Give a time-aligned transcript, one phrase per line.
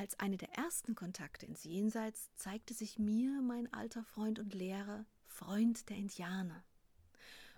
[0.00, 5.04] Als eine der ersten Kontakte ins Jenseits zeigte sich mir mein alter Freund und Lehrer,
[5.26, 6.64] Freund der Indianer.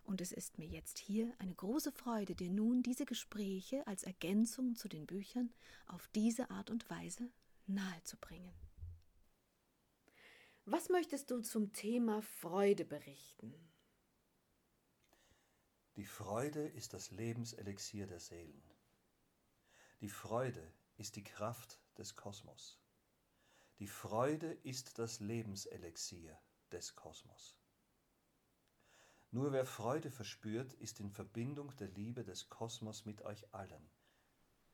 [0.03, 4.75] Und es ist mir jetzt hier eine große Freude, dir nun diese Gespräche als Ergänzung
[4.75, 5.55] zu den Büchern
[5.87, 7.31] auf diese Art und Weise
[7.69, 8.53] nahezubringen.
[10.65, 13.55] Was möchtest du zum Thema Freude berichten?
[15.95, 18.65] Die Freude ist das Lebenselixier der Seelen.
[20.01, 22.79] Die Freude ist die Kraft des Kosmos.
[23.81, 27.59] Die Freude ist das Lebenselixier des Kosmos.
[29.33, 33.91] Nur wer Freude verspürt, ist in Verbindung der Liebe des Kosmos mit euch allen.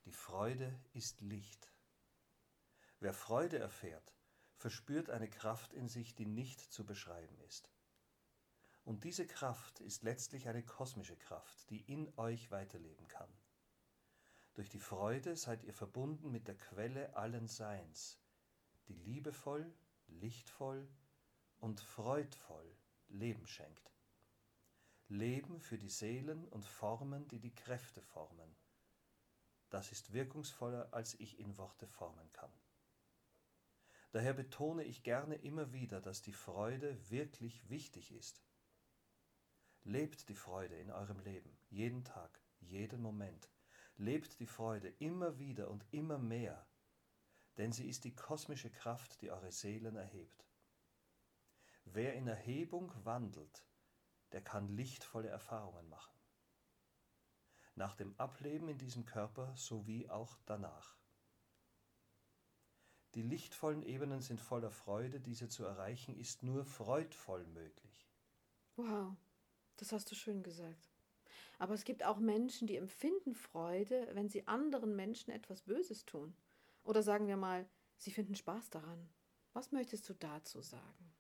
[0.05, 1.73] Die Freude ist Licht.
[3.01, 4.13] Wer Freude erfährt,
[4.59, 7.73] verspürt eine Kraft in sich, die nicht zu beschreiben ist.
[8.85, 13.33] Und diese Kraft ist letztlich eine kosmische Kraft, die in euch weiterleben kann.
[14.59, 18.19] Durch die Freude seid ihr verbunden mit der Quelle allen Seins,
[18.89, 19.73] die liebevoll,
[20.09, 20.89] lichtvoll
[21.61, 23.95] und freudvoll Leben schenkt.
[25.07, 28.57] Leben für die Seelen und Formen, die die Kräfte formen.
[29.71, 32.53] Das ist wirkungsvoller, als ich in Worte formen kann.
[34.11, 38.43] Daher betone ich gerne immer wieder, dass die Freude wirklich wichtig ist.
[39.85, 43.49] Lebt die Freude in eurem Leben, jeden Tag, jeden Moment,
[43.99, 46.67] lebt die Freude immer wieder und immer mehr,
[47.57, 50.47] denn sie ist die kosmische Kraft, die eure Seelen erhebt.
[51.85, 53.67] Wer in Erhebung wandelt,
[54.33, 56.15] der kann lichtvolle Erfahrungen machen.
[57.75, 60.97] Nach dem Ableben in diesem Körper sowie auch danach.
[63.15, 68.09] Die lichtvollen Ebenen sind voller Freude, diese zu erreichen ist nur freudvoll möglich.
[68.77, 69.17] Wow,
[69.77, 70.98] das hast du schön gesagt.
[71.59, 76.37] Aber es gibt auch Menschen, die empfinden Freude, wenn sie anderen Menschen etwas Böses tun.
[76.85, 79.09] Oder sagen wir mal, sie finden Spaß daran.
[79.53, 81.13] Was möchtest du dazu sagen?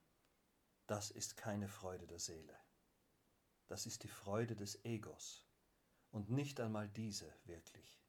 [0.86, 2.56] Das ist keine Freude der Seele.
[3.66, 5.44] Das ist die Freude des Egos
[6.10, 8.00] und nicht einmal diese wirklich.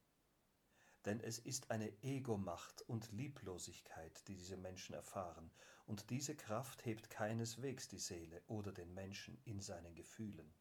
[1.06, 5.52] Denn es ist eine Egomacht und Lieblosigkeit, die diese Menschen erfahren,
[5.86, 10.54] und diese Kraft hebt keineswegs die Seele oder den Menschen in seinen Gefühlen.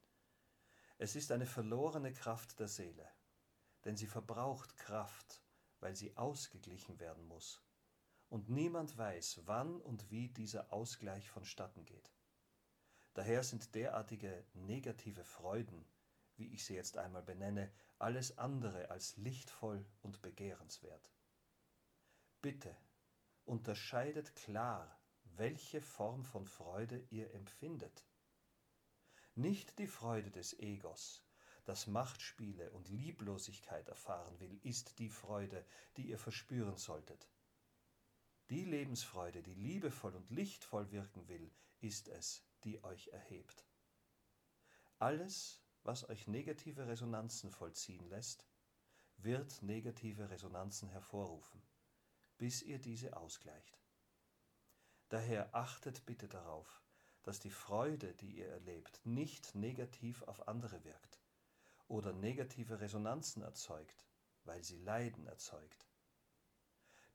[1.01, 3.09] Es ist eine verlorene Kraft der Seele,
[3.85, 5.45] denn sie verbraucht Kraft,
[5.79, 7.63] weil sie ausgeglichen werden muss.
[8.29, 12.13] Und niemand weiß, wann und wie dieser Ausgleich vonstatten geht.
[13.15, 15.87] Daher sind derartige negative Freuden,
[16.35, 21.13] wie ich sie jetzt einmal benenne, alles andere als lichtvoll und begehrenswert.
[22.43, 22.77] Bitte
[23.45, 25.01] unterscheidet klar,
[25.37, 28.08] welche Form von Freude ihr empfindet
[29.39, 31.25] nicht die Freude des Egos,
[31.65, 35.65] das Machtspiele und Lieblosigkeit erfahren will, ist die Freude,
[35.97, 37.29] die ihr verspüren solltet.
[38.51, 43.67] Die Lebensfreude, die liebevoll und lichtvoll wirken will, ist es, die euch erhebt.
[44.99, 48.49] Alles, was euch negative Resonanzen vollziehen lässt,
[49.19, 51.63] wird negative Resonanzen hervorrufen,
[52.39, 53.79] bis ihr diese ausgleicht.
[55.11, 56.83] Daher achtet bitte darauf,
[57.29, 61.21] dass die Freude, die ihr erlebt, nicht negativ auf andere wirkt
[61.87, 64.07] oder negative Resonanzen erzeugt,
[64.45, 65.87] weil sie Leiden erzeugt.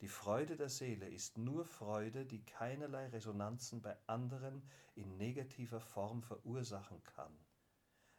[0.01, 4.61] Die Freude der Seele ist nur Freude, die keinerlei Resonanzen bei anderen
[4.93, 7.35] in negativer Form verursachen kann,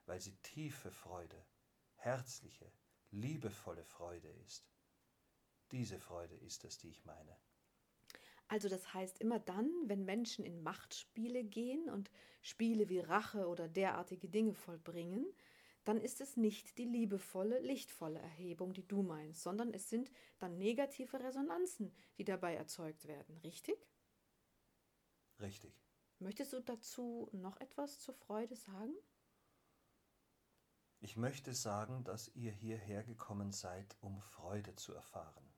[0.07, 1.47] weil sie tiefe Freude,
[1.95, 2.73] herzliche,
[3.13, 4.69] liebevolle Freude ist.
[5.71, 7.39] Diese Freude ist es, die ich meine.
[8.49, 12.11] Also das heißt, immer dann, wenn Menschen in Machtspiele gehen und
[12.43, 15.27] Spiele wie Rache oder derartige Dinge vollbringen,
[15.85, 20.59] dann ist es nicht die liebevolle, lichtvolle Erhebung, die du meinst, sondern es sind dann
[20.59, 23.77] negative Resonanzen, die dabei erzeugt werden, richtig?
[25.41, 25.75] Richtig.
[26.19, 28.95] Möchtest du dazu noch etwas zur Freude sagen?
[31.01, 35.53] Ich möchte sagen, dass ihr hierher gekommen seid, um Freude zu erfahren.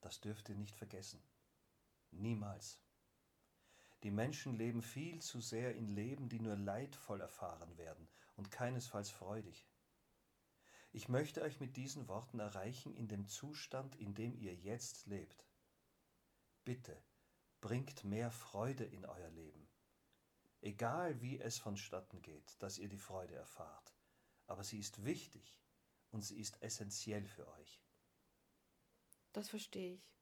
[0.00, 1.22] Das dürft ihr nicht vergessen.
[2.20, 2.80] Niemals.
[4.02, 9.10] Die Menschen leben viel zu sehr in Leben, die nur leidvoll erfahren werden und keinesfalls
[9.10, 9.66] freudig.
[10.92, 15.46] Ich möchte euch mit diesen Worten erreichen in dem Zustand, in dem ihr jetzt lebt.
[16.64, 17.02] Bitte,
[17.60, 19.68] bringt mehr Freude in euer Leben.
[20.64, 23.94] egal wie es vonstatten geht, dass ihr die Freude erfahrt,
[24.46, 25.58] aber sie ist wichtig
[26.10, 27.82] und sie ist essentiell für euch.
[29.32, 30.14] Das verstehe ich.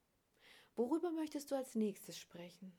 [0.75, 2.73] Worüber möchtest du als nächstes sprechen?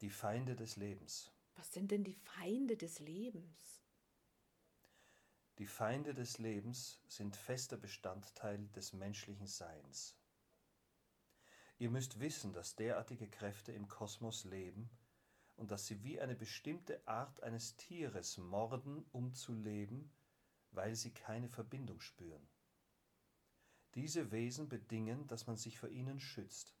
[0.00, 1.30] Die Feinde des Lebens.
[1.56, 3.82] Was sind denn die Feinde des Lebens?
[5.58, 10.16] Die Feinde des Lebens sind fester Bestandteil des menschlichen Seins.
[11.76, 14.88] Ihr müsst wissen, dass derartige Kräfte im Kosmos leben
[15.56, 20.10] und dass sie wie eine bestimmte Art eines Tieres morden, um zu leben,
[20.70, 22.48] weil sie keine Verbindung spüren.
[23.94, 26.74] Diese Wesen bedingen, dass man sich vor ihnen schützt.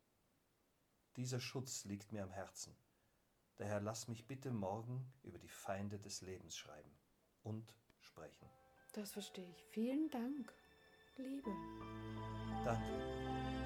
[1.16, 2.76] Dieser Schutz liegt mir am Herzen.
[3.56, 6.90] Daher lass mich bitte morgen über die Feinde des Lebens schreiben
[7.42, 8.48] und sprechen.
[8.92, 9.64] Das verstehe ich.
[9.70, 10.52] Vielen Dank,
[11.16, 11.50] Liebe.
[12.64, 13.59] Danke.